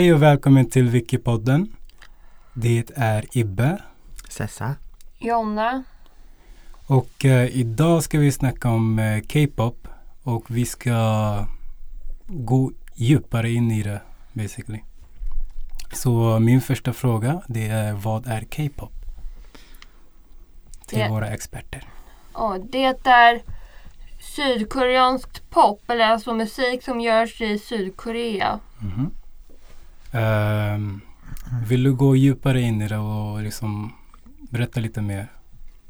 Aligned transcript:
Hej 0.00 0.14
och 0.14 0.22
välkommen 0.22 0.70
till 0.70 0.88
Wikipodden. 0.88 1.76
Det 2.54 2.90
är 2.96 3.24
Ibbe 3.32 3.78
Sessa. 4.28 4.74
Jonna. 5.18 5.82
och 6.86 7.24
eh, 7.24 7.56
idag 7.56 8.02
ska 8.02 8.18
vi 8.18 8.32
snacka 8.32 8.68
om 8.70 8.98
eh, 8.98 9.20
K-pop 9.20 9.88
och 10.22 10.44
vi 10.50 10.64
ska 10.66 10.94
gå 12.26 12.72
djupare 12.94 13.50
in 13.50 13.70
i 13.70 13.82
det 13.82 14.00
basically. 14.32 14.80
Så 15.92 16.38
min 16.38 16.60
första 16.60 16.92
fråga 16.92 17.42
det 17.48 17.68
är 17.68 17.92
vad 17.92 18.26
är 18.26 18.40
K-pop? 18.56 18.92
Till 20.86 20.98
Det- 20.98 21.08
våra 21.08 21.28
experter. 21.28 21.84
Ja, 22.34 22.58
det 22.72 22.84
är 22.84 23.42
sydkoreanskt 24.36 25.50
pop, 25.50 25.90
eller 25.90 26.04
alltså 26.04 26.34
musik 26.34 26.82
som 26.82 27.00
görs 27.00 27.40
i 27.40 27.58
Sydkorea. 27.58 28.60
Mhm. 28.78 29.10
Ehm, 30.12 31.00
vill 31.68 31.82
du 31.82 31.94
gå 31.94 32.16
djupare 32.16 32.60
in 32.60 32.82
i 32.82 32.88
det 32.88 32.98
och 32.98 33.42
liksom 33.42 33.92
berätta 34.50 34.80
lite 34.80 35.02
mer? 35.02 35.32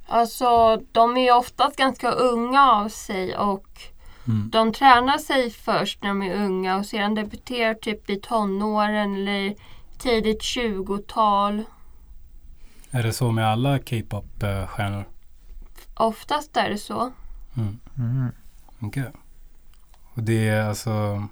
Alltså, 0.07 0.81
de 0.93 1.17
är 1.17 1.21
ju 1.21 1.33
oftast 1.33 1.77
ganska 1.77 2.11
unga 2.11 2.71
av 2.71 2.89
sig 2.89 3.37
och 3.37 3.67
Mm. 4.29 4.51
de 4.51 4.73
tränar 4.73 5.19
sig 5.19 5.51
först 5.51 6.03
när 6.03 6.09
de 6.09 6.23
är 6.23 6.35
unga 6.45 6.77
och 6.77 6.87
sedan 6.87 7.15
debuterar 7.15 7.75
typ 7.75 8.11
i 8.11 8.17
tonåren 8.21 9.15
eller 9.15 9.55
tidigt 9.99 10.43
20-tal. 10.43 11.63
Är 12.91 13.03
det 13.03 13.13
så 13.13 13.31
med 13.31 13.47
alla 13.47 13.79
K-pop-stjärnor? 13.79 15.05
Oftast 15.95 16.57
är 16.57 16.71
det 16.71 16.79
så. 16.79 17.13
Mm. 17.57 17.79
Mm. 17.99 18.29
Okej. 18.81 19.11
Och 20.15 20.23
det 20.23 20.49
är 20.49 20.69
alltså 20.69 21.27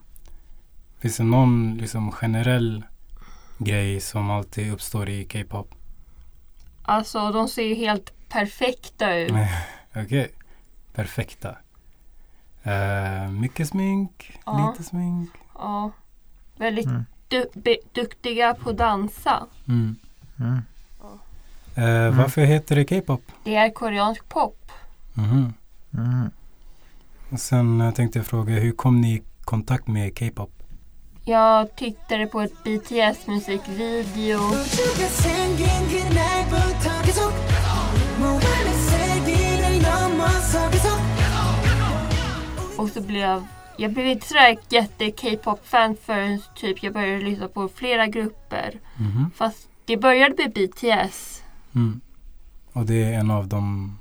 Finns 1.00 1.16
det 1.16 1.24
någon 1.24 1.76
liksom 1.80 2.12
generell 2.12 2.84
grej 3.58 4.00
som 4.00 4.30
alltid 4.30 4.72
uppstår 4.72 5.08
i 5.08 5.24
K-pop? 5.24 5.74
Alltså, 6.82 7.32
de 7.32 7.48
ser 7.48 7.62
ju 7.62 7.74
helt 7.74 8.12
perfekta 8.28 9.14
ut. 9.16 9.32
Okej. 9.96 10.28
Perfekta. 10.94 11.56
Eh, 12.62 13.30
mycket 13.30 13.68
smink, 13.68 14.38
Ja. 14.46 14.70
lite 14.72 14.88
smink. 14.88 15.30
Ja. 15.54 15.90
Väldigt 16.56 16.86
Mm. 16.86 17.04
du- 17.28 17.76
duktiga 17.92 18.54
på 18.54 18.70
att 18.70 18.76
dansa. 18.78 19.46
Mm. 19.68 19.96
Mm. 20.40 20.62
Eh, 21.74 22.16
Varför 22.18 22.44
heter 22.44 22.76
det 22.76 22.84
K-pop? 22.84 23.22
Det 23.44 23.54
är 23.56 23.70
koreansk 23.70 24.28
pop. 24.28 24.72
Mhm. 25.14 25.52
Mm. 25.94 26.30
Och 27.30 27.40
sen 27.40 27.80
eh, 27.80 27.90
tänkte 27.94 28.18
jag 28.18 28.26
fråga, 28.26 28.54
hur 28.54 28.72
kom 28.72 29.00
ni 29.00 29.14
i 29.14 29.22
kontakt 29.44 29.86
med 29.86 30.18
K-pop? 30.18 30.57
Jag 31.28 31.76
tittade 31.76 32.26
på 32.26 32.40
ett 32.40 32.64
BTS 32.64 33.26
musikvideo. 33.26 34.38
Och 42.76 42.88
så 42.88 43.00
blev 43.00 43.42
jag 43.76 43.92
blev 43.92 44.06
inte 44.06 44.26
sådär 44.26 44.58
jätte 44.68 45.10
K-pop-fan 45.10 45.96
förrän 46.02 46.40
typ 46.54 46.82
jag 46.82 46.92
började 46.92 47.24
lyssna 47.24 47.48
på 47.48 47.68
flera 47.68 48.06
grupper. 48.06 48.80
Mm 48.98 49.12
-hmm. 49.12 49.30
Fast 49.34 49.68
det 49.84 49.96
började 49.96 50.34
med 50.38 50.52
BTS. 50.52 51.42
Mm. 51.74 52.00
Och 52.72 52.86
det 52.86 53.04
är 53.04 53.12
en 53.12 53.30
av 53.30 53.48
de 53.48 53.92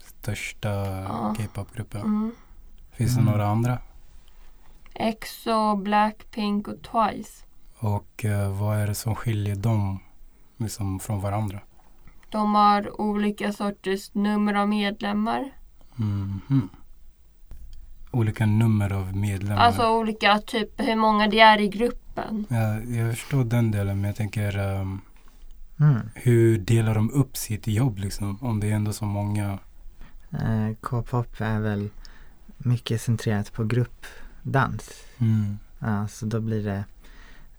största 0.00 0.68
ja. 0.68 1.34
K-pop-grupperna. 1.38 2.04
Mm. 2.04 2.32
Finns 2.92 3.14
det 3.14 3.20
mm. 3.20 3.32
några 3.32 3.46
andra? 3.46 3.78
EXO, 5.00 5.76
Blackpink 5.76 6.68
och 6.68 6.82
Twice. 6.82 7.44
Och 7.78 8.24
eh, 8.24 8.58
vad 8.60 8.78
är 8.78 8.86
det 8.86 8.94
som 8.94 9.14
skiljer 9.14 9.54
dem 9.56 9.98
liksom 10.56 11.00
från 11.00 11.20
varandra? 11.20 11.60
De 12.30 12.54
har 12.54 13.00
olika 13.00 13.52
sorters 13.52 14.14
nummer 14.14 14.54
av 14.54 14.68
medlemmar. 14.68 15.50
Mhm. 15.96 16.68
Olika 18.10 18.46
nummer 18.46 18.92
av 18.92 19.16
medlemmar. 19.16 19.62
Alltså 19.62 19.88
olika 19.90 20.38
typ 20.38 20.80
hur 20.80 20.96
många 20.96 21.28
det 21.28 21.40
är 21.40 21.60
i 21.60 21.68
gruppen. 21.68 22.46
ja, 22.50 22.80
jag 22.80 23.18
förstår 23.18 23.44
den 23.44 23.70
delen 23.70 24.00
men 24.00 24.08
jag 24.08 24.16
tänker 24.16 24.58
ehm, 24.58 25.00
Mm. 25.80 26.00
hur 26.14 26.58
delar 26.58 26.94
de 26.94 27.10
upp 27.10 27.36
sitt 27.36 27.66
jobb 27.66 27.98
liksom? 27.98 28.38
Om 28.40 28.60
det 28.60 28.70
är 28.70 28.74
ändå 28.74 28.92
så 28.92 29.04
många. 29.04 29.58
Eh, 30.32 30.74
K-pop 30.80 31.40
är 31.40 31.60
väl 31.60 31.88
mycket 32.58 33.00
centrerat 33.00 33.52
på 33.52 33.64
gruppdans. 34.42 34.90
Mm. 35.18 35.58
Ja, 35.78 36.08
så 36.08 36.26
då 36.26 36.40
blir 36.40 36.64
det 36.64 36.84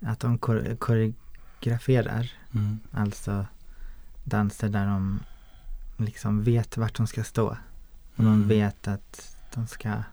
att 0.01 0.19
de 0.19 0.37
kor- 0.37 0.75
koreograferar, 0.75 2.31
Mm. 2.53 2.79
alltså 2.91 3.45
danser 4.23 4.69
där 4.69 4.85
de 4.85 5.19
liksom 5.97 6.43
vet 6.43 6.77
vart 6.77 6.97
de 6.97 7.07
ska 7.07 7.23
stå. 7.23 7.47
Och 8.15 8.23
de 8.23 8.27
Mm. 8.33 8.47
vet 8.47 8.87
att 8.87 9.35
de 9.53 9.67
ska 9.67 10.03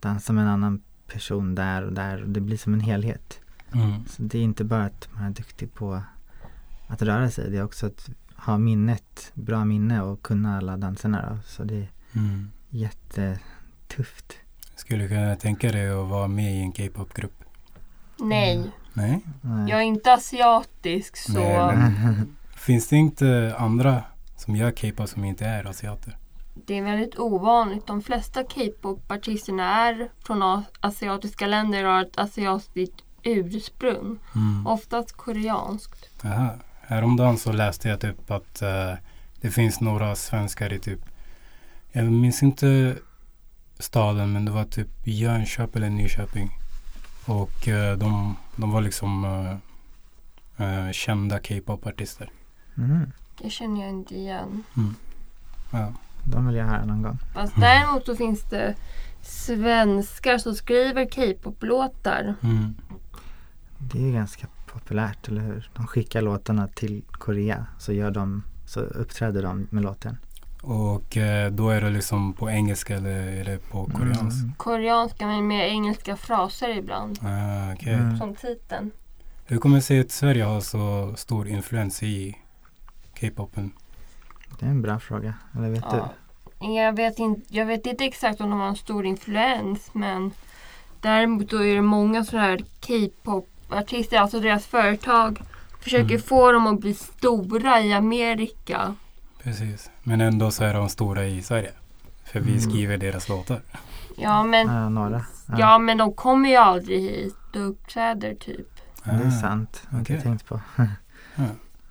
dansa 0.00 0.32
med 0.32 0.42
en 0.44 0.50
annan 0.50 0.82
person 1.06 1.54
där 1.54 1.82
och 1.82 1.92
där 1.92 2.22
och 2.22 2.28
det 2.28 2.40
blir 2.40 2.56
som 2.56 2.74
en 2.74 2.80
helhet. 2.80 3.40
Mm. 3.72 4.04
Så 4.06 4.22
det 4.22 4.38
är 4.38 4.42
inte 4.42 4.64
bara 4.64 4.84
att 4.84 5.08
man 5.14 5.24
är 5.24 5.30
duktig 5.30 5.74
på 5.74 6.02
att 6.88 7.02
röra 7.02 7.30
sig, 7.30 7.50
det 7.50 7.56
är 7.58 7.62
också 7.64 7.86
att 7.86 8.10
ha 8.36 8.58
minnet, 8.58 9.30
bra 9.34 9.64
minne 9.64 10.00
och 10.02 10.22
kunna 10.22 10.56
alla 10.56 10.76
danserna 10.76 11.30
då. 11.30 11.38
Så 11.46 11.64
det 11.64 11.74
är 11.76 11.88
Mm. 12.12 12.50
jättetufft. 12.68 14.32
Skulle 14.78 15.02
du 15.02 15.08
kunna 15.08 15.36
tänka 15.36 15.72
dig 15.72 15.88
att 15.90 16.08
vara 16.08 16.28
med 16.28 16.52
i 16.54 16.60
en 16.60 16.72
K-pop-grupp? 16.72 17.44
Nej, 18.18 18.70
Nej? 18.92 19.20
Nej. 19.40 19.70
jag 19.70 19.78
är 19.78 19.84
inte 19.84 20.12
asiatisk 20.12 21.16
så 21.16 21.32
Nej, 21.32 21.76
men- 21.76 22.36
Finns 22.56 22.88
det 22.88 22.96
inte 22.96 23.54
andra 23.58 24.02
som 24.36 24.56
gör 24.56 24.70
K-pop 24.70 25.08
som 25.08 25.24
inte 25.24 25.46
är 25.46 25.64
asiater? 25.64 26.16
det 26.66 26.74
är 26.78 26.82
väldigt 26.82 27.18
ovanligt. 27.18 27.86
De 27.86 28.02
flesta 28.02 28.42
K-pop-artisterna 28.44 29.88
är 29.88 30.08
från 30.24 30.62
asiatiska 30.80 31.46
länder 31.46 31.84
och 31.84 31.92
har 31.92 32.02
ett 32.02 32.18
asiatiskt 32.18 32.96
ursprung. 33.22 34.18
Mm. 34.34 34.66
Oftast 34.66 35.12
koreanskt. 35.12 36.10
Aha. 36.24 36.54
Häromdagen 36.80 37.38
så 37.38 37.52
läste 37.52 37.88
jag 37.88 38.00
typ 38.00 38.30
att 38.30 38.62
eh, 38.62 38.92
det 39.40 39.50
finns 39.50 39.80
några 39.80 40.14
svenskar 40.16 40.72
i 40.72 40.78
typ, 40.78 41.00
jag 41.92 42.04
minns 42.04 42.42
inte 42.42 42.96
staden 43.78 44.32
men 44.32 44.44
det 44.44 44.50
var 44.50 44.64
typ 44.64 44.88
Jönköping 45.04 45.82
eller 45.82 45.90
Nyköping. 45.90 46.58
Och 47.24 47.68
eh, 47.68 47.98
de, 47.98 48.36
de 48.56 48.70
var 48.70 48.80
liksom 48.80 49.24
eh, 49.24 49.56
eh, 50.66 50.92
kända 50.92 51.38
K-pop-artister. 51.38 52.30
Mm. 52.76 53.12
Det 53.42 53.50
känner 53.50 53.80
jag 53.80 53.90
inte 53.90 54.14
igen. 54.14 54.64
Ja. 55.70 55.92
De 56.24 56.46
vill 56.46 56.56
jag 56.56 56.66
höra 56.66 56.84
någon 56.84 57.02
gång. 57.02 57.18
Fast 57.34 57.52
däremot 57.56 58.06
så 58.06 58.16
finns 58.16 58.42
det 58.42 58.74
svenskar 59.22 60.38
som 60.38 60.54
skriver 60.54 61.04
K-pop-låtar. 61.04 62.34
Mm. 62.42 62.74
Det 63.78 63.98
är 63.98 64.02
ju 64.02 64.12
ganska 64.12 64.46
populärt, 64.66 65.28
eller 65.28 65.40
hur? 65.40 65.70
De 65.74 65.86
skickar 65.86 66.22
låtarna 66.22 66.68
till 66.68 67.04
Korea 67.10 67.66
så 67.78 67.92
gör 67.92 68.10
de, 68.10 68.42
så 68.66 68.80
uppträder 68.80 69.42
de 69.42 69.66
med 69.70 69.82
låten. 69.82 70.16
Och 70.62 71.16
eh, 71.16 71.50
då 71.50 71.70
är 71.70 71.80
det 71.80 71.90
liksom 71.90 72.32
på 72.32 72.50
engelska 72.50 72.96
eller 72.96 73.10
är 73.10 73.44
det 73.44 73.58
på 73.70 73.84
koreanska? 73.86 74.40
Mm. 74.42 74.52
Koreanska 74.56 75.26
med 75.26 75.42
mer 75.42 75.64
engelska 75.64 76.16
fraser 76.16 76.68
ibland. 76.78 77.18
Ah, 77.22 77.72
okej. 77.72 77.94
Mm. 77.94 78.18
Som 78.18 78.34
titeln. 78.34 78.90
Hur 79.46 79.58
kommer 79.58 79.76
det 79.76 79.82
sig 79.82 80.00
att 80.00 80.10
Sverige 80.10 80.44
har 80.44 80.60
så 80.60 81.14
stor 81.16 81.48
influens 81.48 82.02
i 82.02 82.36
K-popen? 83.20 83.72
Det 84.60 84.66
är 84.66 84.70
en 84.70 84.82
bra 84.82 84.98
fråga. 84.98 85.34
Eller 85.56 85.70
vet 85.70 85.84
Ja. 85.90 86.08
Jag 86.60 86.96
vet, 86.96 87.18
inte, 87.18 87.54
jag 87.56 87.66
vet 87.66 87.86
inte 87.86 88.04
exakt 88.04 88.40
om 88.40 88.50
de 88.50 88.60
har 88.60 88.68
en 88.68 88.76
stor 88.76 89.06
influens 89.06 89.90
men 89.92 90.30
däremot 91.00 91.50
då 91.50 91.64
är 91.64 91.74
det 91.74 91.82
många 91.82 92.24
sådana 92.24 92.46
här 92.46 92.58
K-pop-artister, 92.86 94.16
alltså 94.18 94.40
deras 94.40 94.66
företag 94.66 95.40
försöker 95.80 96.04
Mm. 96.14 96.22
få 96.22 96.52
dem 96.52 96.66
att 96.66 96.80
bli 96.80 96.94
stora 96.94 97.80
i 97.80 97.92
Amerika. 97.92 98.94
Precis. 99.42 99.90
Men 100.02 100.20
ändå 100.20 100.50
så 100.50 100.64
är 100.64 100.74
de 100.74 100.88
stora 100.88 101.24
i 101.26 101.42
Sverige. 101.42 101.70
För 102.24 102.40
vi 102.40 102.50
Mm. 102.50 102.60
skriver 102.70 102.98
deras 102.98 103.28
låtar. 103.28 103.60
Ja 104.16 104.42
men, 104.42 104.66
Ja, 104.68 104.88
några. 104.88 105.24
Ja, 105.48 105.58
ja, 105.58 105.78
men 105.78 105.98
de 105.98 106.12
kommer 106.12 106.48
ju 106.48 106.56
aldrig 106.56 107.00
hit 107.00 107.34
och 107.56 107.68
uppträder 107.68 108.34
typ. 108.34 108.66
det 109.04 109.10
är 109.10 109.26
Ah. 109.26 109.30
sant. 109.30 109.82
Har 109.90 109.98
inte 109.98 110.12
okej. 110.12 110.22
tänkt 110.22 110.46
på. 110.46 110.60
Ja. 111.36 111.44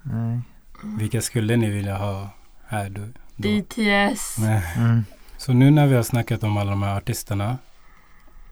Nej. 0.03 0.39
Vilka 0.83 1.21
skulle 1.21 1.55
ni 1.57 1.69
vilja 1.69 1.97
ha 1.97 2.29
här 2.67 2.89
då? 2.89 3.01
BTS. 3.35 4.38
Mm. 4.77 5.03
Så 5.38 5.53
nu 5.53 5.71
när 5.71 5.88
vi 5.88 5.95
har 5.95 6.03
snackat 6.03 6.43
om 6.43 6.57
alla 6.57 6.69
de 6.69 6.81
här 6.83 6.97
artisterna. 6.97 7.57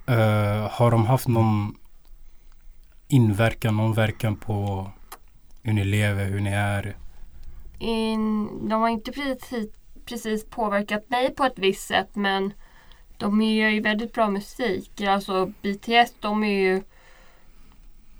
eh, 0.07 0.69
har 0.71 0.91
de 0.91 1.05
haft 1.05 1.27
någon 1.27 1.75
inverkan, 3.07 3.77
någon 3.77 3.93
verkan 3.93 4.35
på 4.35 4.91
hur 5.63 5.73
ni 5.73 5.83
lever, 5.83 6.25
hur 6.25 6.39
ni 6.39 6.49
är? 6.49 6.95
In, 7.79 8.49
de 8.69 8.81
har 8.81 8.89
inte 8.89 9.11
precis, 9.11 9.69
precis 10.05 10.45
påverkat 10.49 11.09
mig 11.09 11.35
på 11.35 11.43
ett 11.43 11.59
visst 11.59 11.87
sätt 11.87 12.09
men 12.15 12.53
de 13.17 13.41
gör 13.41 13.69
ju 13.69 13.81
väldigt 13.81 14.13
bra 14.13 14.29
musik. 14.29 15.01
Alltså 15.01 15.45
BTS 15.61 16.13
de 16.19 16.43
är 16.43 16.59
ju 16.61 16.83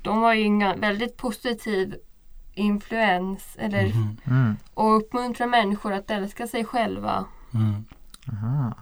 de 0.02 0.18
har 0.22 0.34
ju 0.34 0.46
en 0.46 0.80
väldigt 0.81 1.18
positiv 1.18 1.96
influens 2.54 3.56
eller, 3.60 3.84
Mhm. 3.88 4.18
Mm. 4.25 4.56
och 4.74 4.98
uppmuntrar 4.98 5.48
människor 5.48 5.94
att 5.94 6.12
älska 6.12 6.48
sig 6.48 6.66
själva. 6.66 7.25
Mm. 7.54 7.86
Aha, 8.31 8.74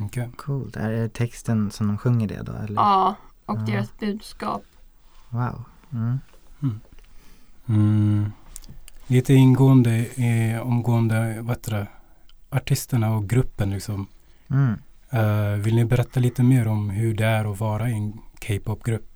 Okej. 0.00 0.30
coolt. 0.36 0.76
Är 0.76 0.90
det 0.90 1.08
texten 1.08 1.70
som 1.70 1.86
de 1.86 1.98
sjunger 1.98 2.28
det 2.28 2.42
då? 2.42 2.52
Eller? 2.52 2.74
Ja, 2.74 3.14
och 3.46 3.58
Ja. 3.58 3.62
deras 3.62 3.98
budskap. 3.98 4.62
Wow. 5.28 5.64
Mm. 7.68 8.32
Mm. 9.10 9.16
Lite 9.16 9.34
ingående 9.34 9.96
i 10.20 10.58
omgående, 10.62 11.36
vad 11.42 11.56
det, 11.62 11.86
artisterna 12.50 13.14
och 13.14 13.28
gruppen 13.28 13.70
liksom. 13.70 14.06
Mm. 14.50 14.74
Eh, 15.10 15.60
vill 15.62 15.74
ni 15.74 15.84
berätta 15.84 16.20
lite 16.20 16.42
mer 16.42 16.68
om 16.68 16.90
hur 16.90 17.14
det 17.14 17.24
är 17.26 17.52
att 17.52 17.60
vara 17.60 17.90
i 17.90 17.92
en 17.92 18.12
K-pop-grupp? 18.46 19.06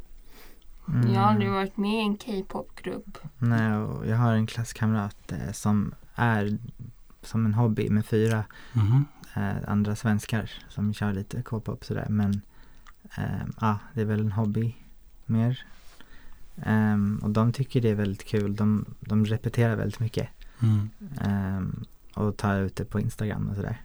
Mm. 0.89 1.13
Jag 1.15 1.21
har 1.21 1.29
aldrig 1.29 1.51
varit 1.51 1.77
med 1.77 1.95
i 1.95 2.01
en 2.03 2.17
K-pop-grupp. 2.17 3.19
Nej, 3.39 3.73
och 3.77 4.07
jag 4.07 4.17
har 4.17 4.33
en 4.33 4.47
klasskamrat 4.47 5.33
eh, 5.33 5.53
som 5.53 5.95
är 6.15 6.59
som 7.23 7.47
en 7.47 7.55
hobby 7.55 7.91
med 7.91 8.07
fyra 8.07 8.45
Mhm. 8.73 9.05
eh, 9.37 9.57
andra 9.69 9.97
svenskar 9.97 10.51
som 10.69 10.95
kör 10.95 11.13
lite 11.13 11.43
K-pop 11.43 11.85
sådär. 11.85 12.07
Men 12.09 12.41
eh, 13.19 13.47
ja, 13.61 13.79
det 13.95 14.01
är 14.01 14.05
väl 14.05 14.21
en 14.21 14.33
hobby 14.33 14.75
mer. 15.27 15.65
Ehm, 16.63 17.21
och 17.23 17.31
de 17.31 17.53
tycker 17.53 17.81
det 17.81 17.89
är 17.91 17.95
väldigt 17.95 18.25
kul. 18.25 18.57
De, 18.57 18.85
de 19.01 19.25
repeterar 19.27 19.77
väldigt 19.77 20.01
mycket. 20.01 20.29
Mm. 20.63 20.91
ehm, 21.21 21.85
och 22.15 22.37
tar 22.37 22.61
ut 22.61 22.77
det 22.77 22.85
på 22.85 23.01
Instagram 23.01 23.49
och 23.49 23.57
sådär. 23.57 23.81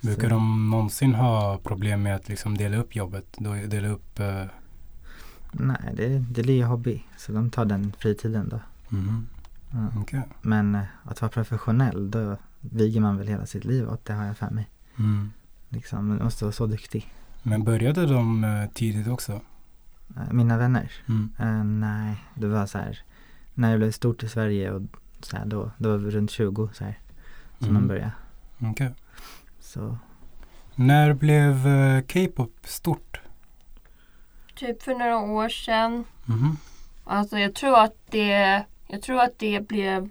Brukar 0.00 0.22
Så- 0.22 0.28
de 0.34 0.70
någonsin 0.70 1.14
ha 1.14 1.58
problem 1.58 2.02
med 2.02 2.16
att 2.16 2.28
liksom 2.28 2.56
dela 2.56 2.76
upp 2.76 2.96
jobbet? 2.96 3.26
Dela 3.68 3.88
upp... 3.88 4.18
eh, 4.20 4.44
Nej, 5.52 5.92
det, 5.96 6.08
det 6.18 6.42
blir 6.42 6.54
ju 6.54 6.64
hobby. 6.64 7.02
Så 7.16 7.32
de 7.32 7.50
tar 7.50 7.64
den 7.64 7.92
fritiden 7.98 8.48
då. 8.48 8.60
Ja. 9.70 9.86
Okej. 10.00 10.22
Men 10.42 10.74
eh, 10.74 10.82
att 11.04 11.20
vara 11.22 11.30
professionell, 11.32 12.10
då 12.10 12.36
viger 12.60 13.00
man 13.00 13.16
väl 13.18 13.26
hela 13.28 13.46
sitt 13.46 13.64
liv 13.64 13.88
åt 13.88 14.04
det 14.04 14.12
har 14.12 14.24
jag 14.24 14.36
för 14.36 14.50
mig. 14.50 14.68
Mm. 14.98 15.30
Liksom, 15.68 16.08
man 16.08 16.16
måste 16.24 16.44
vara 16.44 16.52
så 16.52 16.66
duktig. 16.66 17.12
Men 17.42 17.64
började 17.64 18.06
de 18.06 18.44
eh, 18.44 18.66
tidigt 18.74 19.08
också? 19.08 19.40
Eh, 20.16 20.32
mina 20.32 20.58
vänner? 20.58 20.92
Mm. 21.08 21.30
Eh, 21.38 21.64
nej, 21.64 22.24
det 22.34 22.46
var 22.46 22.66
så 22.66 22.78
här, 22.78 23.02
när 23.54 23.70
jag 23.70 23.78
blev 23.78 23.90
stort 23.90 24.22
i 24.22 24.28
Sverige 24.28 24.72
och 24.72 24.82
så 25.20 25.36
här, 25.36 25.44
då, 25.44 25.70
då 25.78 25.90
var 25.90 25.96
vi 25.96 26.10
runt 26.10 26.30
20 26.30 26.68
så 26.72 26.84
här, 26.84 26.98
som 27.58 27.68
mm. 27.68 27.74
man 27.74 27.88
började. 27.88 28.12
Okej. 28.58 28.70
Okay. 28.70 28.90
Så. 29.60 29.98
När 30.74 31.12
blev 31.12 31.66
eh, 31.66 32.00
K-pop 32.00 32.54
stort? 32.62 33.20
Typ 34.54 34.82
för 34.82 34.94
några 34.94 35.18
år 35.18 35.48
sedan. 35.48 36.04
Mm. 36.28 36.56
Alltså 37.04 37.38
jag 37.38 37.54
tror 37.54 37.80
att 37.80 37.96
det, 38.10 38.64
jag 38.86 39.02
tror 39.02 39.20
att 39.20 39.38
det 39.38 39.68
blev 39.68 40.10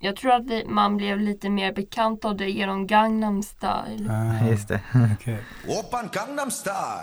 jag 0.00 0.16
tror 0.16 0.32
att 0.32 0.46
vi, 0.46 0.64
man 0.68 0.96
blev 0.96 1.20
lite 1.20 1.50
mer 1.50 1.72
bekant 1.72 2.24
av 2.24 2.36
det 2.36 2.50
genom 2.50 2.86
Gangnam 2.86 3.42
style. 3.42 4.10
Ah, 4.10 4.48
just 4.48 4.68
det. 4.68 4.80
okay. 5.14 5.38
Open 5.78 6.08
Gangnam 6.12 6.50
style. 6.50 7.02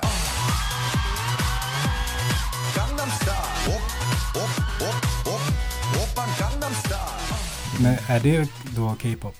Men 7.81 7.98
är 8.08 8.20
det 8.20 8.50
då 8.75 8.96
K-pop? 9.02 9.36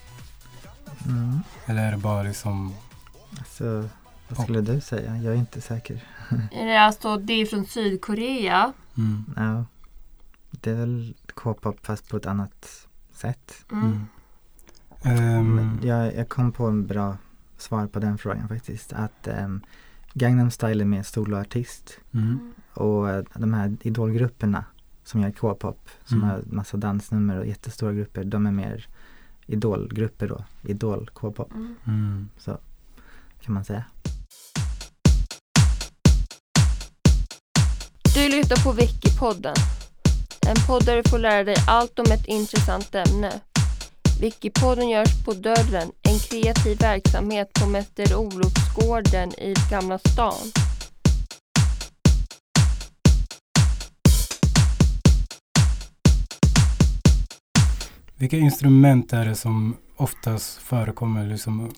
Mm. 1.06 1.40
Eller 1.66 1.86
är 1.86 1.90
det 1.90 1.98
bara 1.98 2.22
liksom... 2.22 2.74
Så 3.46 3.88
vad 4.28 4.42
skulle 4.42 4.60
du 4.60 4.80
säga? 4.80 5.16
Jag 5.16 5.34
är 5.34 5.38
inte 5.38 5.60
säker. 5.60 6.04
Är 6.52 6.66
det 6.66 6.80
Alltså, 6.80 7.16
det 7.16 7.32
är 7.32 7.46
från 7.46 7.66
Sydkorea. 7.66 8.72
Mm. 8.96 9.24
Ja, 9.36 9.64
det 10.50 10.70
är 10.70 10.74
väl 10.74 11.14
K-pop 11.34 11.86
fast 11.86 12.08
på 12.08 12.16
ett 12.16 12.26
annat 12.26 12.86
sätt. 13.12 13.64
Mm. 13.72 14.06
Men 15.54 15.80
jag, 15.82 16.16
jag 16.16 16.28
kom 16.28 16.52
på 16.52 16.66
en 16.66 16.86
bra 16.86 17.16
svar 17.58 17.86
på 17.86 17.98
den 17.98 18.18
frågan 18.18 18.48
faktiskt. 18.48 18.92
Att 18.92 19.28
um, 19.28 19.62
Gangnam 20.16 20.50
Style 20.50 20.82
är 20.84 20.86
mer 20.86 21.02
soloartist 21.02 21.98
mm. 22.14 22.52
och 22.74 23.10
eh, 23.10 23.24
de 23.34 23.54
här 23.54 23.76
idolgrupperna 23.82 24.64
som 25.04 25.20
gör 25.20 25.30
K-pop 25.30 25.88
som 26.04 26.16
Mm. 26.18 26.30
har 26.30 26.42
massa 26.46 26.76
dansnummer 26.76 27.38
och 27.38 27.46
jättestora 27.46 27.92
grupper. 27.92 28.24
De 28.24 28.46
är 28.46 28.50
mer 28.52 28.86
idolgrupper 29.46 30.28
då. 30.28 30.44
Idol 30.62 31.10
K-pop 31.14 31.52
Mm. 31.54 31.74
Mm. 31.86 32.28
kan 33.40 33.54
man 33.54 33.64
säga. 33.64 33.84
Du 38.14 38.28
lyssnar 38.28 38.64
på 38.64 38.72
Wikipodden. 38.72 39.54
En 40.48 40.56
podd 40.66 40.84
där 40.84 40.96
du 40.96 41.02
får 41.10 41.18
lära 41.18 41.44
dig 41.44 41.56
allt 41.68 41.98
om 41.98 42.04
ett 42.12 42.26
intressant 42.26 42.94
ämne. 42.94 43.40
Wikipodden 44.20 44.88
görs 44.88 45.24
på 45.24 45.32
Dörren, 45.32 45.92
en 46.02 46.18
kreativ 46.18 46.78
verksamhet 46.78 47.52
på 47.52 47.66
Mäster 47.66 48.16
Olofsgården 48.16 49.30
i 49.34 49.54
Gamla 49.70 49.98
stan. 49.98 50.34
Vilka 58.16 58.36
instrument 58.36 59.12
är 59.12 59.24
det 59.26 59.34
som 59.34 59.76
oftast 59.96 60.58
förekommer 60.58 61.26
liksom? 61.26 61.70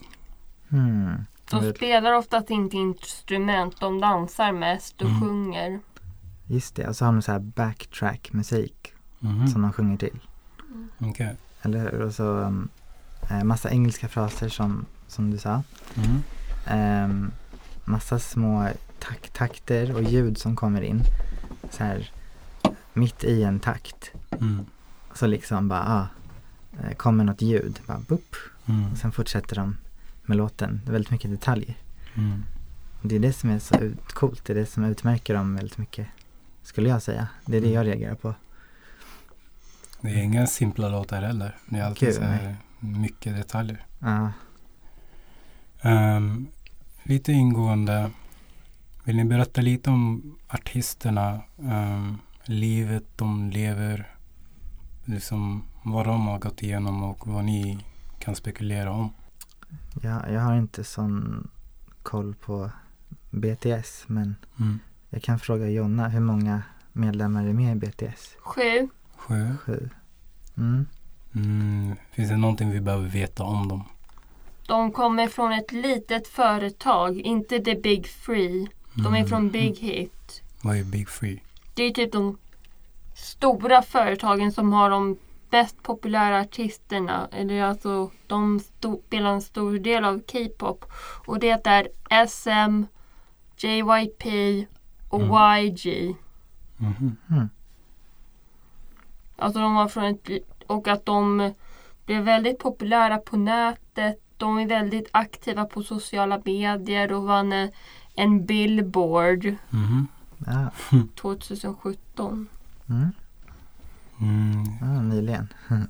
Hmm. 0.69 1.25
De 1.51 1.73
spelar 1.75 2.13
oftast 2.13 2.49
inte 2.49 2.77
instrument, 2.77 3.79
de 3.79 3.99
dansar 4.01 4.51
mest 4.51 5.01
och 5.01 5.09
Mm. 5.09 5.21
sjunger. 5.21 5.79
Just 6.47 6.75
det, 6.75 6.87
och 6.87 6.95
så 6.95 7.05
har 7.05 7.13
de 7.13 7.21
så 7.21 7.31
här 7.31 7.39
backtrack 7.39 8.29
musik 8.33 8.93
Mhm. 9.19 9.47
som 9.47 9.61
de 9.61 9.73
sjunger 9.73 9.97
till. 9.97 10.19
Okej. 10.99 11.35
Eller 11.67 11.79
hur? 11.91 12.01
Och 12.01 12.13
så 12.13 12.23
um, 12.23 12.69
eh, 13.29 13.43
massa 13.43 13.69
engelska 13.71 14.07
fraser 14.07 14.49
som, 14.49 14.85
som 15.07 15.31
du 15.31 15.37
sa. 15.37 15.63
Mm. 15.95 16.23
Ehm, 16.67 17.31
massa 17.85 18.19
små 18.19 18.69
tak- 18.99 19.29
takter 19.33 19.95
och 19.95 20.03
ljud 20.03 20.37
som 20.37 20.55
kommer 20.55 20.81
in. 20.81 21.01
Så 21.71 21.83
här 21.83 22.11
mitt 22.93 23.23
i 23.23 23.43
en 23.43 23.59
takt. 23.59 24.11
Mm. 24.41 24.65
Så 25.13 25.27
liksom 25.27 25.67
bara, 25.67 25.83
ah, 25.87 26.07
eh, 26.83 26.95
kommer 26.95 27.23
något 27.23 27.41
ljud. 27.41 27.79
Bara 27.87 27.99
boop. 28.07 28.35
Mm. 28.65 28.91
Och 28.91 28.97
sen 28.97 29.11
fortsätter 29.11 29.55
de 29.55 29.77
med 30.25 30.37
låten. 30.37 30.81
Det 30.85 30.89
är 30.89 30.93
väldigt 30.93 31.11
mycket 31.11 31.31
detaljer. 31.31 31.77
Mm. 32.15 32.43
Och 33.01 33.07
det 33.07 33.15
är 33.15 33.19
det 33.19 33.33
som 33.33 33.49
är 33.49 33.59
så 33.59 33.75
ut- 33.75 34.13
coolt. 34.13 34.45
Det 34.45 34.53
är 34.53 34.57
det 34.57 34.65
som 34.65 34.83
utmärker 34.83 35.33
dem 35.33 35.55
väldigt 35.55 35.77
mycket. 35.77 36.07
Skulle 36.63 36.89
jag 36.89 37.01
säga. 37.01 37.27
Det 37.45 37.57
är 37.57 37.61
det 37.61 37.71
jag 37.71 37.85
reagerar 37.85 38.15
på. 38.15 38.33
Det 40.01 40.09
är 40.09 40.17
inga 40.23 40.47
simpla 40.47 40.89
låtar 40.89 41.21
heller. 41.21 41.55
Det 41.65 41.77
är 41.79 41.83
alltid 41.83 42.07
Gud, 42.07 42.15
så 42.17 42.21
här 42.23 42.55
mycket 42.79 43.35
detaljer. 43.35 43.85
Ja, 43.99 44.31
Ehm, 45.81 46.47
lite 47.03 47.31
ingående. 47.31 48.11
Vill 49.03 49.15
ni 49.15 49.25
berätta 49.25 49.61
lite 49.61 49.89
om 49.89 50.35
artisterna? 50.47 51.41
ehm, 51.63 52.17
livet 52.45 53.03
de 53.15 53.49
lever. 53.49 54.07
Liksom 55.05 55.63
vad 55.83 56.05
de 56.05 56.27
har 56.27 56.39
gått 56.39 56.63
igenom 56.63 57.03
och 57.03 57.27
vad 57.27 57.45
ni 57.45 57.79
kan 58.19 58.35
spekulera 58.35 58.91
om. 58.91 59.13
jag, 60.01 60.31
jag 60.33 60.41
har 60.41 60.55
inte 60.57 60.83
sån 60.83 61.47
koll 62.03 62.35
på 62.35 62.71
BTS. 63.31 64.03
Men 64.07 64.35
Mm. 64.59 64.79
jag 65.09 65.23
kan 65.23 65.39
fråga 65.39 65.69
Jonna. 65.69 66.07
Hur 66.09 66.19
många 66.19 66.61
medlemmar 66.93 67.45
är 67.47 67.53
med 67.53 67.71
i 67.77 67.79
BTS? 67.79 68.35
Sju. 68.39 68.89
Sju. 69.27 69.55
Sju. 69.65 69.89
Mm. 70.57 70.87
Mm. 71.35 71.95
Finns 72.11 72.29
det 72.29 72.37
någonting 72.37 72.69
vi 72.71 72.81
behöver 72.81 73.07
veta 73.09 73.43
om 73.43 73.67
dem? 73.67 73.83
De 74.67 74.91
kommer 74.91 75.27
från 75.27 75.51
ett 75.53 75.71
litet 75.71 76.27
företag, 76.27 77.17
inte 77.19 77.59
the 77.59 77.75
big 77.75 78.07
three. 78.25 78.67
De 78.95 79.05
är 79.13 79.17
Mm. 79.17 79.27
från 79.29 79.49
Big 79.49 79.77
Hit. 79.77 80.41
Vad 80.61 80.77
är 80.77 80.83
Big 80.83 81.09
Free? 81.09 81.41
Det 81.73 81.83
är 81.83 81.91
typ 81.91 82.11
de 82.11 82.37
stora 83.15 83.81
företagen 83.81 84.51
som 84.51 84.73
har 84.73 84.89
de 84.89 85.17
bäst 85.49 85.83
populära 85.83 86.39
artisterna. 86.39 87.27
Eller 87.31 87.63
alltså 87.63 88.11
de 88.27 88.59
spelar 88.59 89.29
en 89.33 89.41
stor 89.41 89.79
del 89.79 90.05
av 90.05 90.21
K-pop. 90.31 90.85
Och 91.25 91.39
det 91.39 91.67
är 91.67 91.87
SM, 92.27 92.83
JYP 93.57 94.25
och 95.09 95.21
Mm. 95.21 95.65
YG. 95.65 96.15
Mhm. 96.77 97.15
Mm. 97.29 97.49
Alltså 99.37 99.59
de 99.59 99.75
var 99.75 99.87
från 99.87 100.03
ett, 100.05 100.29
och 100.67 100.87
att 100.87 101.05
de 101.05 101.53
blev 102.05 102.23
väldigt 102.23 102.59
populära 102.59 103.17
på 103.17 103.37
nätet. 103.37 104.21
De 104.37 104.59
är 104.59 104.67
väldigt 104.67 105.09
aktiva 105.11 105.65
på 105.65 105.83
sociala 105.83 106.41
medier 106.45 107.11
och 107.13 107.23
vann 107.23 107.51
en- 107.53 107.71
en 108.15 108.45
Billboard 108.45 109.55
Mhm. 109.69 110.07
Ja. 110.45 110.69
2017. 111.15 112.47
Mm. 112.89 113.11
Mm. 114.21 114.63
ja, 114.81 115.01
nyligen. 115.01 115.53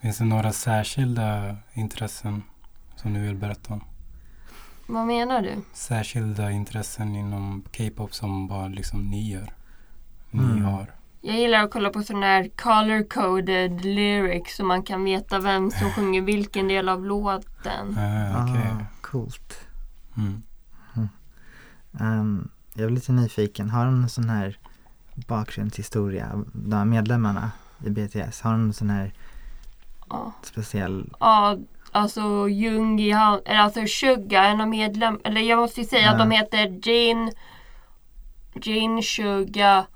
Finns 0.00 0.18
det 0.18 0.24
några 0.24 0.52
särskilda 0.52 1.56
intressen 1.72 2.42
som 2.96 3.14
du 3.14 3.20
vill 3.20 3.36
berätta 3.36 3.74
om? 3.74 3.84
Vad 4.86 5.06
menar 5.06 5.42
du? 5.42 5.54
Särskilda 5.72 6.50
intressen 6.50 7.16
inom 7.16 7.62
K-pop 7.76 8.14
som 8.14 8.48
bara 8.48 8.68
liksom 8.68 9.10
ni 9.10 9.30
gör? 9.30 9.52
ni 10.30 10.42
Mm. 10.44 10.64
har? 10.64 10.86
Jag 11.22 11.36
gillar 11.36 11.64
att 11.64 11.70
kolla 11.70 11.90
på 11.90 12.02
sådana 12.02 12.26
här 12.26 12.44
color-coded 12.56 13.80
lyrics 13.84 14.56
så 14.56 14.64
man 14.64 14.82
kan 14.82 15.04
veta 15.04 15.38
vem 15.38 15.70
som 15.70 15.90
sjunger 15.92 16.22
vilken 16.22 16.68
del 16.68 16.88
av 16.88 17.04
låten. 17.04 17.98
Ah, 17.98 18.42
okej. 18.44 18.70
Ah, 18.72 18.84
coolt. 19.00 19.60
Mm. 20.16 20.42
Ehm, 22.00 22.48
jag 22.74 22.86
är 22.86 22.90
lite 22.90 23.12
nyfiken. 23.12 23.70
Har 23.70 23.84
de 23.84 24.00
någon 24.00 24.08
sån 24.08 24.28
här 24.30 24.58
bakgrundshistoria? 25.14 26.30
av 26.32 26.44
De 26.52 26.76
här 26.76 26.84
medlemmarna 26.84 27.50
i 27.86 27.90
BTS. 27.90 28.40
Har 28.40 28.52
de 28.52 28.62
någon 28.62 28.72
sån 28.72 28.90
här 28.90 29.12
Ja, 30.10 30.32
speciell? 30.42 31.12
ja 31.20 31.58
alltså 31.92 32.48
Jungi, 32.48 33.10
han, 33.10 33.40
eller 33.44 33.58
alltså 33.60 33.86
Suga, 33.86 34.44
en 34.44 34.60
av 34.60 34.68
medlem, 34.68 35.20
eller 35.24 35.40
jag 35.40 35.58
måste 35.58 35.80
ju 35.80 35.86
säga 35.86 36.10
att 36.10 36.18
Ja. 36.18 36.24
de 36.24 36.30
heter 36.30 36.88
Jin, 36.88 37.32
Jin 38.62 39.02
Suga, 39.02 39.86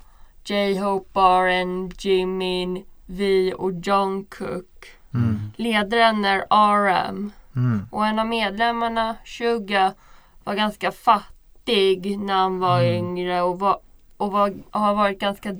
J-Hope 0.45 1.09
Baren, 1.13 1.91
Jimin, 1.99 2.85
V 3.07 3.53
och 3.55 3.73
Jungkook. 3.73 4.87
Mm. 5.15 5.39
Ledaren 5.57 6.25
är 6.25 6.39
RM. 6.51 7.33
Mm. 7.57 7.87
Och 7.91 8.07
en 8.07 8.19
av 8.19 8.27
medlemmarna, 8.27 9.17
Suga, 9.25 9.95
var 10.45 10.55
ganska 10.55 10.93
fattig 10.93 12.19
när 12.19 12.35
han 12.35 12.59
var 12.59 12.81
Mm. 12.83 12.95
yngre 12.95 13.43
och, 13.43 13.59
var, 13.59 13.79
och 14.17 14.33
var, 14.33 14.55
har 14.71 14.95
varit 14.95 15.19
ganska 15.21 15.53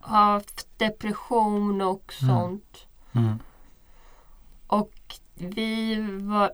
har 0.00 0.32
haft 0.32 0.78
depression 0.78 1.80
och 1.82 2.12
Mm. 2.22 2.34
sånt. 2.36 2.86
Mm. 3.12 3.38
Och 4.66 4.92
vi 5.34 5.96
var, 6.20 6.50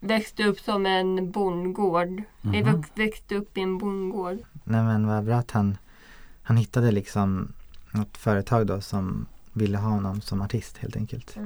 växte 0.00 0.44
upp 0.44 0.60
som 0.60 0.86
en 0.86 1.30
bondgård. 1.30 2.22
Vi 2.40 2.62
vux- 2.62 2.90
växte 2.94 3.34
upp 3.34 3.58
i 3.58 3.60
en 3.60 3.78
bondgård. 3.78 4.38
Nej 4.64 4.82
men 4.82 5.06
vad 5.06 5.24
bra 5.24 5.36
att 5.36 5.50
han, 5.50 5.78
han 6.42 6.56
hittade 6.56 6.90
liksom 6.90 7.52
något 7.90 8.16
företag 8.16 8.66
då 8.66 8.80
som 8.80 9.26
ville 9.52 9.78
ha 9.78 9.90
honom 9.90 10.20
som 10.20 10.42
artist 10.42 10.78
helt 10.78 10.96
enkelt. 10.96 11.36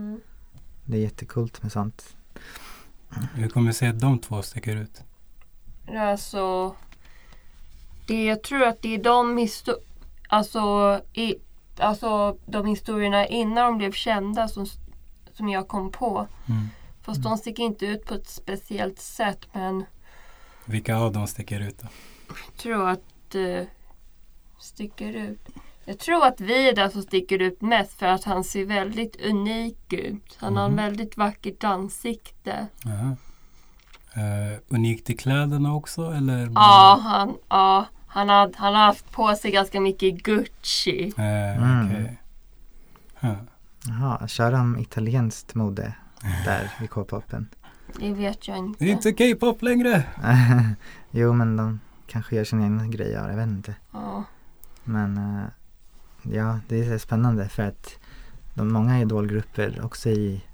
Det 0.84 0.96
är 0.96 1.00
jättekult 1.00 1.62
med 1.62 1.72
sånt. 1.72 2.16
Hur 3.34 3.48
kommer 3.48 3.66
det 3.68 3.74
sig 3.74 3.88
att 3.88 4.00
de 4.00 4.18
två 4.18 4.42
sticker 4.42 4.76
ut? 4.76 5.02
Alltså, 5.98 6.74
det, 8.06 8.24
jag 8.24 8.42
tror 8.42 8.62
att 8.62 8.82
det 8.82 8.94
är 8.94 9.02
de, 9.02 9.38
histo- 9.38 9.80
alltså, 10.28 10.60
i, 11.12 11.34
alltså, 11.78 12.38
de 12.46 12.66
historierna 12.66 13.26
innan 13.26 13.64
de 13.72 13.78
blev 13.78 13.92
kända 13.92 14.48
som, 14.48 14.66
som 15.32 15.48
jag 15.48 15.68
kom 15.68 15.92
på. 15.92 16.26
Mm. 16.48 16.68
Fast 17.02 17.22
de 17.22 17.38
sticker 17.38 17.62
inte 17.62 17.86
ut 17.86 18.04
på 18.04 18.14
ett 18.14 18.28
speciellt 18.28 19.00
sätt 19.00 19.46
men 19.52 19.84
Vilka 20.64 20.96
av 20.96 21.12
dem 21.12 21.26
sticker 21.26 21.60
ut 21.60 21.78
då? 21.78 21.88
jag 22.28 22.56
tror 22.56 22.88
att 22.88 23.00
det 23.28 23.66
sticker 24.58 25.12
ut. 25.12 25.48
Jag 25.84 25.98
tror 25.98 26.26
att 26.26 26.40
vi 26.40 26.68
är 26.68 26.74
den 26.74 26.90
som 26.90 27.02
sticker 27.02 27.38
ut 27.42 27.62
mest 27.62 27.92
för 27.98 28.06
att 28.06 28.24
han 28.24 28.44
ser 28.44 28.64
väldigt 28.64 29.16
unik 29.26 29.92
ut. 29.92 30.36
Han 30.40 30.56
har 30.56 30.64
en 30.64 30.70
Mhm. 30.72 30.76
väldigt 30.84 31.16
vackert 31.16 31.64
ansikte. 31.64 32.66
Jaha. 32.84 33.16
Eh, 34.14 34.58
unikt 34.68 35.10
i 35.10 35.16
kläderna 35.16 35.74
också 35.74 36.12
eller? 36.12 36.50
Ja, 36.54 37.00
han, 37.02 37.34
ja, 37.48 37.86
han, 38.06 38.28
har, 38.28 38.52
han 38.56 38.74
har 38.74 38.84
haft 38.86 39.10
på 39.12 39.34
sig 39.34 39.50
ganska 39.50 39.80
mycket 39.80 40.14
Gucci. 40.22 41.12
Eh, 41.16 41.62
Mm. 41.62 42.06
Huh. 43.20 43.32
Jaha, 43.88 44.28
kör 44.28 44.52
de 44.52 44.78
italienskt 44.78 45.54
mode 45.54 45.94
där 46.44 46.70
i 46.84 46.86
K-popen? 46.86 47.48
Det 48.00 48.12
vet 48.12 48.48
jag 48.48 48.58
inte. 48.58 48.84
Det 48.84 48.90
är 48.90 48.92
inte 48.92 49.12
K-pop 49.12 49.62
längre! 49.62 50.02
jo 51.10 51.32
men 51.32 51.56
de 51.56 51.80
kanske 52.06 52.36
gör 52.36 52.44
sin 52.44 52.60
egen 52.60 52.90
grej, 52.90 53.10
ja, 53.12 53.28
jag 53.30 53.36
vet 53.36 53.46
inte. 53.46 53.74
Ja. 53.92 54.24
Men 54.86 55.18
eh, 55.18 55.46
ja, 56.22 56.60
det 56.68 56.86
är 56.86 56.98
spännande 56.98 57.48
för 57.48 57.62
att 57.62 57.98
de 58.54 58.72
många 58.72 59.00
idolgrupper 59.00 59.84
också 59.84 60.08
i 60.08 60.44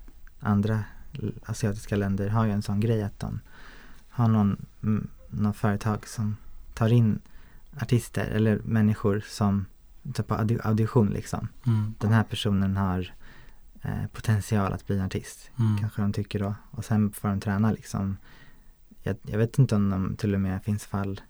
andra 0.40 0.84
asiatiska 1.46 1.96
länder 1.96 2.28
har 2.28 2.44
ju 2.44 2.52
en 2.52 2.62
sån 2.62 2.80
grej 2.80 3.02
att 3.02 3.20
de 3.20 3.40
har 4.08 4.28
någon, 4.28 4.66
mm, 4.82 5.08
någon 5.30 5.54
företag 5.54 6.06
som 6.08 6.36
tar 6.74 6.92
in 6.92 7.20
artister 7.80 8.26
eller 8.26 8.60
människor 8.64 9.24
som 9.28 9.66
tar 10.12 10.24
på 10.24 10.34
audi- 10.34 10.60
audition 10.66 11.10
liksom. 11.10 11.48
Mm. 11.66 11.94
Den 11.98 12.12
här 12.12 12.24
personen 12.24 12.76
har 12.76 13.14
eh, 13.82 14.06
potential 14.12 14.72
att 14.72 14.86
bli 14.86 14.98
en 14.98 15.06
artist. 15.06 15.50
Mm. 15.58 15.78
Kanske 15.78 16.02
de 16.02 16.12
tycker 16.12 16.38
då. 16.38 16.54
Och 16.70 16.84
sen 16.84 17.12
får 17.12 17.28
de 17.28 17.40
träna 17.40 17.72
liksom. 17.72 18.16
Jag, 19.02 19.16
jag 19.22 19.38
vet 19.38 19.58
inte 19.58 19.74
om 19.74 19.90
de 19.90 20.16
till 20.16 20.34
och 20.34 20.40
med 20.40 20.64
finns 20.64 20.86
fall 20.86 21.20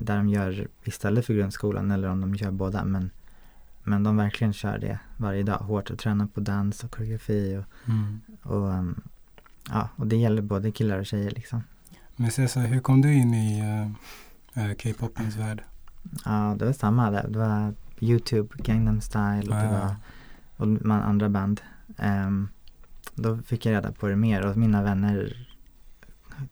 där 0.00 0.16
de 0.16 0.28
gör 0.28 0.68
istället 0.84 1.26
för 1.26 1.34
grundskolan 1.34 1.90
eller 1.90 2.08
om 2.08 2.20
de 2.20 2.34
gör 2.34 2.50
båda. 2.50 2.84
Men, 2.84 3.10
men 3.82 4.02
de 4.02 4.16
verkligen 4.16 4.52
kör 4.52 4.78
det 4.78 4.98
varje 5.16 5.42
dag 5.42 5.58
hårt 5.58 5.90
och 5.90 5.98
tränar 5.98 6.26
på 6.26 6.40
dans 6.40 6.84
och 6.84 6.90
koreografi 6.90 7.56
och, 7.56 7.88
Mm. 7.88 8.20
och 8.42 8.68
um, 8.68 9.00
ja, 9.70 9.88
och 9.96 10.06
det 10.06 10.16
gäller 10.16 10.42
både 10.42 10.70
killar 10.72 10.98
och 10.98 11.06
tjejer 11.06 11.30
liksom. 11.30 11.62
Men 12.16 12.30
Cesar, 12.30 12.60
hur 12.60 12.80
kom 12.80 13.00
du 13.00 13.14
in 13.14 13.34
i 13.34 13.60
eh, 14.54 14.72
K-popens 14.82 15.36
värld? 15.36 15.62
Ja, 16.24 16.56
det 16.58 16.64
var 16.64 16.72
samma 16.72 17.10
där. 17.10 17.28
Det 17.28 17.38
var 17.38 17.74
Youtube, 18.00 18.48
Gangnam 18.58 19.00
Style 19.00 19.42
och 19.42 19.54
det 19.62 19.68
Ah. 19.68 19.80
var 19.80 19.96
och 20.56 20.68
man, 20.68 21.02
andra 21.02 21.28
band. 21.28 21.60
Ehm, 21.98 22.48
då 23.14 23.38
fick 23.38 23.66
jag 23.66 23.72
reda 23.72 23.92
på 23.92 24.08
det 24.08 24.16
mer 24.16 24.46
och 24.46 24.56
mina 24.56 24.82
vänner 24.82 25.48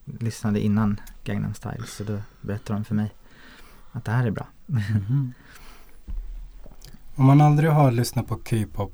lyssnade 0.04 0.60
innan 0.60 1.00
Gangnam 1.24 1.54
Style 1.54 1.86
så 1.86 2.04
då 2.04 2.18
berättade 2.40 2.78
de 2.78 2.84
för 2.84 2.94
mig 2.94 3.12
att 3.92 4.04
det 4.04 4.12
här 4.12 4.26
är 4.26 4.30
bra. 4.30 4.46
Mm. 4.68 5.32
Om 7.14 7.24
man 7.24 7.40
aldrig 7.40 7.70
har 7.70 7.90
lyssnat 7.90 8.28
på 8.28 8.36
K-pop, 8.36 8.92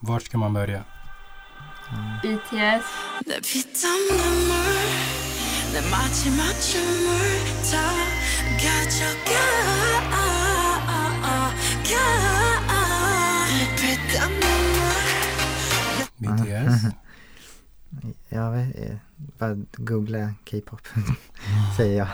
var 0.00 0.20
ska 0.20 0.38
man 0.38 0.52
börja? 0.52 0.84
Mm. 1.92 2.18
BTS. 2.22 2.84
BTS. 16.16 17.03
Jag 18.28 18.50
vet, 18.52 18.76
eh, 18.90 18.96
bara 19.16 19.56
googla 19.76 20.34
K-pop 20.50 20.80
säger 21.76 21.98
jag. 21.98 22.08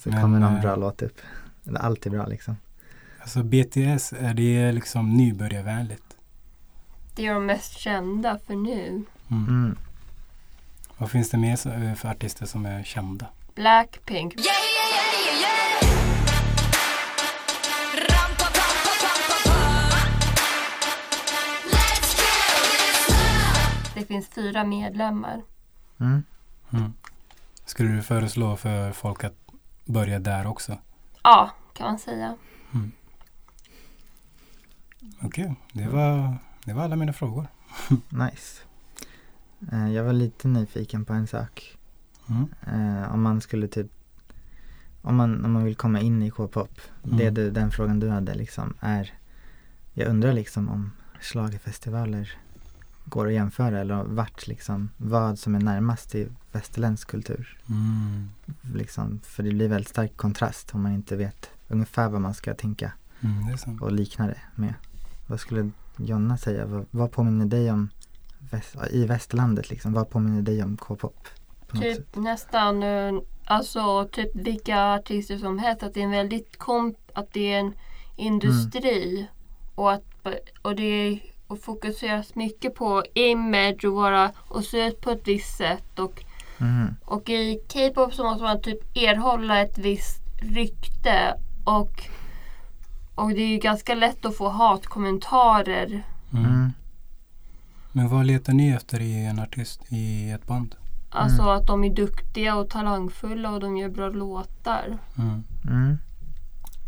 så 0.00 0.08
Men, 0.10 0.22
kommer 0.22 0.38
någon 0.40 0.54
eh, 0.56 0.62
bra 0.62 0.76
låt 0.76 1.02
upp. 1.02 1.18
Det 1.62 1.70
är 1.70 1.74
alltid 1.78 2.12
bra 2.12 2.26
liksom. 2.26 2.56
Alltså 3.20 3.42
BTS, 3.42 4.12
är 4.12 4.34
det 4.34 4.72
liksom 4.72 5.16
nybörjarvänligt? 5.16 6.02
Det 7.14 7.26
är 7.26 7.34
de 7.34 7.46
mest 7.46 7.78
kända 7.78 8.38
för 8.46 8.54
nu. 8.54 9.02
Mm. 9.30 9.44
Mm. 9.48 9.76
Vad 10.98 11.10
finns 11.10 11.30
det 11.30 11.36
mer 11.38 11.56
så- 11.56 11.70
eh, 11.70 11.94
för 11.94 12.08
artister 12.08 12.46
som 12.46 12.66
är 12.66 12.82
kända? 12.82 13.26
Blackpink. 13.54 14.34
Yeah, 14.34 14.46
finns 24.24 24.34
fyra 24.34 24.64
medlemmar. 24.64 25.42
Mm. 26.00 26.22
Mm. 26.72 26.92
Skulle 27.64 27.88
du 27.88 28.02
föreslå 28.02 28.56
för 28.56 28.92
folk 28.92 29.24
att 29.24 29.36
börja 29.84 30.18
där 30.18 30.46
också? 30.46 30.78
Ja, 31.22 31.50
kan 31.72 31.86
man 31.86 31.98
säga. 31.98 32.36
Okej, 35.22 35.54
det, 35.72 35.88
var, 35.88 36.38
det 36.64 36.72
var 36.72 36.84
alla 36.84 36.96
mina 36.96 37.12
frågor. 37.12 37.46
Nice. 38.08 38.62
Eh, 39.72 39.92
jag 39.92 40.04
var 40.04 40.12
lite 40.12 40.48
nyfiken 40.48 41.04
på 41.04 41.12
en 41.12 41.26
sak. 41.26 41.76
Mm. 42.28 42.54
Eh, 42.66 43.14
om 43.14 43.22
man 43.22 43.40
skulle 43.40 43.68
typ 43.68 43.90
om 45.02 45.16
man, 45.16 45.44
om 45.44 45.52
man 45.52 45.64
vill 45.64 45.76
komma 45.76 46.00
in 46.00 46.22
i 46.22 46.30
K-pop. 46.30 46.80
Mm. 47.04 47.16
Det 47.16 47.30
du, 47.30 47.50
den 47.50 47.70
frågan 47.70 48.00
du 48.00 48.08
hade 48.10 48.34
liksom 48.34 48.74
är 48.80 49.14
Jag 49.92 50.08
undrar 50.08 50.32
liksom 50.32 50.68
om 50.68 50.92
schlagerfestivaler 51.20 52.43
går 53.04 53.26
att 53.26 53.32
jämföra 53.32 53.80
eller 53.80 54.04
vart 54.04 54.46
liksom 54.46 54.90
vad 54.96 55.38
som 55.38 55.54
är 55.54 55.60
närmast 55.60 56.14
i 56.14 56.28
västerländsk 56.52 57.08
kultur. 57.08 57.58
Mm. 57.68 58.28
Liksom, 58.74 59.20
för 59.24 59.42
det 59.42 59.50
blir 59.50 59.68
väldigt 59.68 59.88
stark 59.88 60.16
kontrast 60.16 60.74
om 60.74 60.82
man 60.82 60.92
inte 60.92 61.16
vet 61.16 61.50
ungefär 61.68 62.08
vad 62.08 62.20
man 62.20 62.34
ska 62.34 62.54
tänka 62.54 62.92
Mm, 63.20 63.46
det 63.46 63.52
är 63.52 63.56
sant. 63.56 63.82
och 63.82 63.92
likna 63.92 64.26
det 64.26 64.40
med. 64.54 64.74
Vad 65.26 65.40
skulle 65.40 65.70
Jonna 65.96 66.38
säga? 66.38 66.66
Vad, 66.66 66.86
vad 66.90 67.10
påminner 67.12 67.46
dig 67.46 67.70
om 67.70 67.90
väst, 68.50 68.76
i 68.90 69.06
västerlandet 69.06 69.70
liksom? 69.70 69.92
Vad 69.92 70.10
påminner 70.10 70.42
dig 70.42 70.62
om 70.62 70.76
K-pop? 70.76 71.28
Typ 71.72 72.16
nästan, 72.16 72.82
eh, 72.82 73.12
alltså 73.44 74.08
typ 74.12 74.36
vilka 74.36 74.94
artister 74.94 75.38
som 75.38 75.58
helst. 75.58 75.82
Att 75.82 75.94
det 75.94 76.00
är 76.00 76.04
en 76.04 76.10
väldigt 76.10 76.56
komp, 76.56 76.96
att 77.14 77.32
det 77.32 77.52
är 77.52 77.60
en 77.60 77.72
industri. 78.16 79.28
Och 79.74 79.92
att 79.92 80.04
och 80.62 80.76
det 80.76 80.82
är, 80.82 81.20
och 81.46 81.60
fokuseras 81.60 82.34
mycket 82.34 82.74
på 82.74 83.02
image 83.14 83.84
och 83.84 83.92
vara 83.94 84.32
och 84.36 84.64
se 84.64 84.86
ut 84.86 85.00
på 85.00 85.10
ett 85.10 85.28
visst 85.28 85.56
sätt. 85.56 85.98
Och, 85.98 86.24
Mhm. 86.58 86.96
och 87.04 87.28
i 87.28 87.60
K-pop 87.72 88.14
så 88.14 88.24
måste 88.24 88.42
man 88.42 88.60
typ 88.62 88.96
erhålla 88.96 89.60
ett 89.62 89.78
visst 89.78 90.22
rykte. 90.42 91.34
Och 91.64 92.08
Och 93.16 93.28
det 93.30 93.42
är 93.42 93.48
ju 93.48 93.58
ganska 93.58 93.94
lätt 93.94 94.24
att 94.24 94.36
få 94.36 94.48
hatkommentarer. 94.48 96.02
Mm. 96.32 96.44
Mm. 96.44 96.72
Men 97.92 98.08
vad 98.08 98.26
letar 98.26 98.52
ni 98.52 98.68
efter 98.70 99.00
i 99.00 99.24
en 99.26 99.38
artist 99.38 99.80
i 99.92 100.30
ett 100.30 100.46
band? 100.46 100.74
Alltså 101.10 101.42
Mm. 101.42 101.54
att 101.56 101.66
de 101.66 101.84
är 101.84 101.94
duktiga 101.94 102.56
och 102.56 102.70
talangfulla 102.70 103.50
och 103.50 103.60
de 103.60 103.76
gör 103.76 103.88
bra 103.88 104.08
låtar. 104.08 104.98
Mm. 105.18 105.42
Mm. 105.68 105.98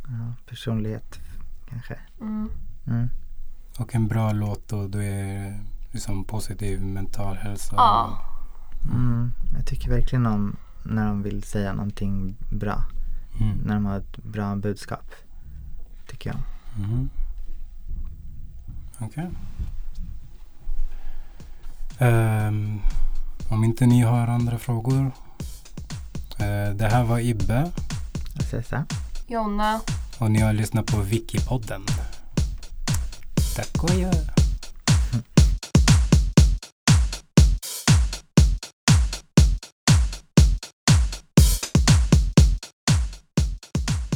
Ja, 0.03 0.35
personlighet 0.47 1.19
kanske. 1.71 1.99
Mm. 3.79 3.83
Mm. 3.83 3.83
Och 3.83 3.95
en 3.95 4.09
bra 4.09 4.33
låt 4.33 4.73
och 4.73 4.91
då 4.91 5.03
är 5.03 5.61
liksom 5.93 6.25
positiv 6.25 6.83
mental 6.83 7.37
hälsa. 7.37 7.75
Ja. 7.77 8.19
Mm. 8.93 9.33
Jag 9.57 9.67
tycker 9.67 9.91
verkligen 9.91 10.27
om 10.27 10.57
när 10.83 11.07
de 11.07 11.23
vill 11.23 11.43
säga 11.43 11.73
någonting 11.73 12.37
bra. 12.51 12.85
Mm. 13.41 13.59
När 13.65 13.75
de 13.75 13.87
har 13.87 13.99
ett 13.99 14.17
bra 14.17 14.57
budskap. 14.57 15.11
Tycker 16.09 16.31
jag. 16.31 16.39
Mhm. 16.79 17.11
Okej. 18.99 19.31
Ehm, 21.99 22.81
om 23.51 23.65
inte 23.65 23.87
ni 23.87 24.01
har 24.03 24.29
andra 24.29 24.59
frågor. 24.59 25.11
Eh, 26.39 26.75
det 26.75 26.89
här 26.89 27.05
var 27.05 27.19
Ibbe. 27.19 27.71
Jonna. 29.27 29.81
och 30.19 30.31
ni 30.31 30.41
har 30.41 30.53
lyssnat 30.53 30.87
på 30.87 31.01
Wikipodden. 31.01 31.83
Tack 33.57 33.83
och 33.85 33.91
adjö. 33.91 34.11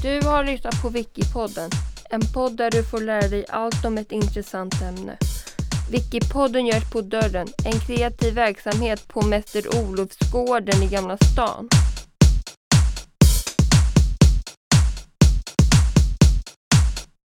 Du 0.02 0.26
har 0.26 0.44
lyssnat 0.44 0.82
på 0.82 0.88
Wikipodden. 0.88 1.70
En 2.10 2.20
podd 2.34 2.56
där 2.56 2.70
du 2.70 2.84
får 2.84 3.00
lära 3.00 3.28
dig 3.28 3.44
allt 3.48 3.84
om 3.84 3.98
ett 3.98 4.12
intressant 4.12 4.82
ämne. 4.82 5.16
Wikipodden 5.90 6.66
görs 6.66 6.90
på 6.90 7.00
Dörren, 7.00 7.48
en 7.64 7.80
kreativ 7.80 8.34
verksamhet 8.34 9.08
på 9.08 9.22
Mäster 9.22 9.76
Olofsgården 9.76 10.82
i 10.82 10.86
Gamla 10.86 11.16
stan. 11.16 11.68